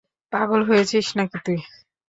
[0.33, 1.59] পাগল হয়েছিস নাকি তুই?